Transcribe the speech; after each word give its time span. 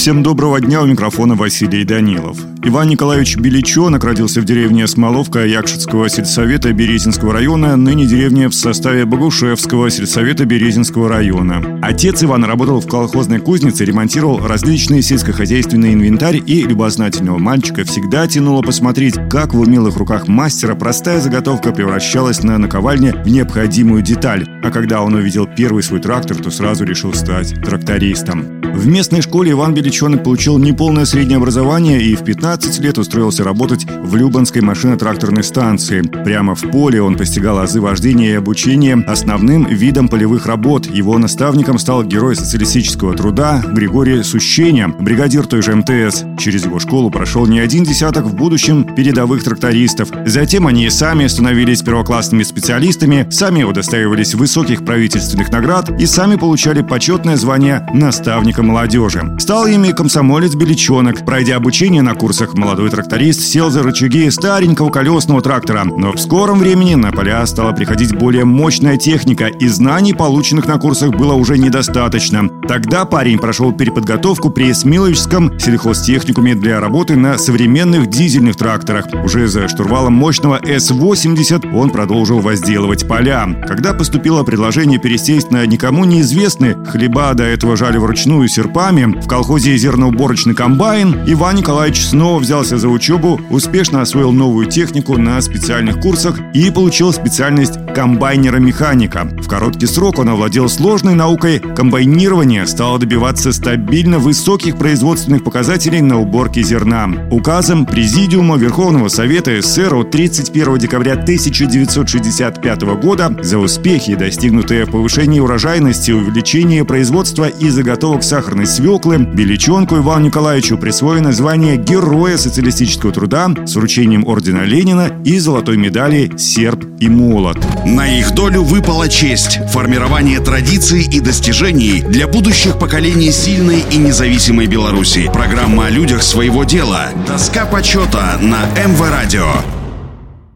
Всем 0.00 0.22
доброго 0.22 0.58
дня, 0.62 0.80
у 0.80 0.86
микрофона 0.86 1.34
Василий 1.34 1.84
Данилов. 1.84 2.38
Иван 2.64 2.88
Николаевич 2.88 3.36
Беличонок 3.36 4.02
родился 4.02 4.40
в 4.40 4.46
деревне 4.46 4.86
Смоловка 4.86 5.44
Якшицкого 5.44 6.08
сельсовета 6.08 6.72
Березинского 6.72 7.34
района, 7.34 7.76
ныне 7.76 8.06
деревня 8.06 8.48
в 8.48 8.54
составе 8.54 9.04
Богушевского 9.04 9.90
сельсовета 9.90 10.46
Березинского 10.46 11.10
района. 11.10 11.78
Отец 11.82 12.24
Ивана 12.24 12.46
работал 12.46 12.80
в 12.80 12.88
колхозной 12.88 13.40
кузнице, 13.40 13.84
ремонтировал 13.84 14.46
различные 14.46 15.02
сельскохозяйственный 15.02 15.92
инвентарь 15.92 16.40
и 16.46 16.62
любознательного 16.62 17.36
мальчика 17.36 17.84
всегда 17.84 18.26
тянуло 18.26 18.62
посмотреть, 18.62 19.16
как 19.28 19.52
в 19.52 19.60
умелых 19.60 19.98
руках 19.98 20.28
мастера 20.28 20.76
простая 20.76 21.20
заготовка 21.20 21.72
превращалась 21.72 22.42
на 22.42 22.56
наковальне 22.56 23.12
в 23.22 23.28
необходимую 23.28 24.00
деталь. 24.00 24.48
А 24.62 24.70
когда 24.70 25.02
он 25.02 25.12
увидел 25.12 25.46
первый 25.46 25.82
свой 25.82 26.00
трактор, 26.00 26.38
то 26.38 26.50
сразу 26.50 26.84
решил 26.84 27.12
стать 27.12 27.54
трактористом. 27.62 28.59
В 28.74 28.86
местной 28.86 29.20
школе 29.20 29.52
Иван 29.52 29.74
Беличонок 29.74 30.24
получил 30.24 30.56
неполное 30.58 31.04
среднее 31.04 31.36
образование 31.36 32.00
и 32.00 32.14
в 32.14 32.24
15 32.24 32.78
лет 32.80 32.98
устроился 32.98 33.44
работать 33.44 33.84
в 33.84 34.16
Любанской 34.16 34.62
машино-тракторной 34.62 35.42
станции. 35.42 36.00
Прямо 36.00 36.54
в 36.54 36.62
поле 36.62 37.02
он 37.02 37.16
постигал 37.16 37.58
азы 37.58 37.80
вождения 37.80 38.30
и 38.30 38.36
обучения 38.36 38.94
основным 39.06 39.66
видом 39.66 40.08
полевых 40.08 40.46
работ. 40.46 40.86
Его 40.86 41.18
наставником 41.18 41.78
стал 41.78 42.04
герой 42.04 42.36
социалистического 42.36 43.14
труда 43.14 43.62
Григорий 43.66 44.22
Сущеня, 44.22 44.88
бригадир 44.88 45.46
той 45.46 45.62
же 45.62 45.74
МТС. 45.74 46.24
Через 46.38 46.64
его 46.64 46.78
школу 46.78 47.10
прошел 47.10 47.46
не 47.46 47.58
один 47.60 47.84
десяток 47.84 48.24
в 48.24 48.34
будущем 48.34 48.84
передовых 48.94 49.42
трактористов. 49.44 50.08
Затем 50.24 50.66
они 50.66 50.88
сами 50.90 51.26
становились 51.26 51.82
первоклассными 51.82 52.44
специалистами, 52.44 53.26
сами 53.30 53.62
удостаивались 53.62 54.34
высоких 54.34 54.84
правительственных 54.84 55.50
наград 55.50 55.90
и 56.00 56.06
сами 56.06 56.36
получали 56.36 56.82
почетное 56.82 57.36
звание 57.36 57.86
наставника 57.92 58.59
трактористкой 58.60 58.62
молодежи. 58.62 59.36
Стал 59.38 59.66
ими 59.66 59.92
комсомолец 59.92 60.54
Беличонок. 60.54 61.24
Пройдя 61.24 61.56
обучение 61.56 62.02
на 62.02 62.14
курсах, 62.14 62.54
молодой 62.54 62.90
тракторист 62.90 63.40
сел 63.40 63.70
за 63.70 63.82
рычаги 63.82 64.30
старенького 64.30 64.90
колесного 64.90 65.42
трактора. 65.42 65.84
Но 65.84 66.12
в 66.12 66.20
скором 66.20 66.58
времени 66.58 66.94
на 66.94 67.12
поля 67.12 67.44
стала 67.46 67.72
приходить 67.72 68.14
более 68.14 68.44
мощная 68.44 68.96
техника, 68.96 69.46
и 69.46 69.68
знаний, 69.68 70.14
полученных 70.14 70.66
на 70.66 70.78
курсах, 70.78 71.10
было 71.10 71.34
уже 71.34 71.58
недостаточно. 71.58 72.48
Тогда 72.68 73.04
парень 73.04 73.38
прошел 73.38 73.72
переподготовку 73.72 74.50
при 74.50 74.72
Смиловичском 74.72 75.58
сельхозтехникуме 75.58 76.54
для 76.54 76.80
работы 76.80 77.16
на 77.16 77.38
современных 77.38 78.08
дизельных 78.08 78.56
тракторах. 78.56 79.06
Уже 79.24 79.48
за 79.48 79.68
штурвалом 79.68 80.12
мощного 80.12 80.60
С-80 80.62 81.74
он 81.74 81.90
продолжил 81.90 82.40
возделывать 82.40 83.08
поля. 83.08 83.46
Когда 83.66 83.94
поступило 83.94 84.42
предложение 84.42 84.98
пересесть 84.98 85.50
на 85.50 85.66
никому 85.66 86.04
неизвестный, 86.04 86.74
хлеба 86.84 87.34
до 87.34 87.44
этого 87.44 87.76
жали 87.76 87.98
вручную 87.98 88.48
серпами 88.50 89.04
в 89.04 89.26
колхозе 89.26 89.76
«Зерноуборочный 89.76 90.54
комбайн» 90.54 91.24
Иван 91.26 91.56
Николаевич 91.56 92.04
снова 92.04 92.40
взялся 92.40 92.76
за 92.76 92.88
учебу, 92.88 93.40
успешно 93.48 94.02
освоил 94.02 94.32
новую 94.32 94.66
технику 94.66 95.16
на 95.16 95.40
специальных 95.40 96.00
курсах 96.00 96.38
и 96.52 96.70
получил 96.70 97.12
специальность 97.12 97.78
комбайнера-механика. 97.94 99.28
В 99.40 99.48
короткий 99.48 99.86
срок 99.86 100.18
он 100.18 100.28
овладел 100.28 100.68
сложной 100.68 101.14
наукой 101.14 101.60
комбайнирования, 101.60 102.66
стал 102.66 102.98
добиваться 102.98 103.52
стабильно 103.52 104.18
высоких 104.18 104.76
производственных 104.76 105.44
показателей 105.44 106.00
на 106.00 106.18
уборке 106.20 106.62
зерна. 106.62 107.08
Указом 107.30 107.86
Президиума 107.86 108.56
Верховного 108.56 109.08
Совета 109.08 109.60
СССР 109.62 109.94
от 109.94 110.10
31 110.10 110.78
декабря 110.78 111.12
1965 111.12 112.82
года 113.00 113.34
за 113.42 113.58
успехи, 113.58 114.16
достигнутые 114.16 114.86
в 114.86 114.90
повышении 114.90 115.38
урожайности, 115.40 116.10
увеличении 116.10 116.82
производства 116.82 117.46
и 117.46 117.68
заготовок 117.68 118.24
сахара 118.24 118.39
сахарной 118.40 118.66
свеклы, 118.66 119.18
Беличонку 119.18 119.98
Ивану 119.98 120.26
Николаевичу 120.26 120.78
присвоено 120.78 121.30
звание 121.30 121.76
Героя 121.76 122.38
социалистического 122.38 123.12
труда 123.12 123.50
с 123.66 123.76
вручением 123.76 124.26
ордена 124.26 124.64
Ленина 124.64 125.10
и 125.26 125.38
золотой 125.38 125.76
медали 125.76 126.32
«Серб 126.38 126.86
и 127.00 127.08
молот». 127.10 127.58
На 127.84 128.08
их 128.08 128.34
долю 128.34 128.62
выпала 128.62 129.10
честь– 129.10 129.58
формирование 129.72 130.40
традиций 130.40 131.02
и 131.02 131.20
достижений 131.20 132.00
для 132.00 132.26
будущих 132.26 132.78
поколений 132.78 133.30
сильной 133.30 133.84
и 133.90 133.98
независимой 133.98 134.68
Беларуси. 134.68 135.30
Программа 135.30 135.86
о 135.86 135.90
людях 135.90 136.22
своего 136.22 136.64
дела. 136.64 137.10
Доска 137.26 137.66
почета 137.66 138.38
на 138.40 138.64
МВ-радио. 138.86 139.79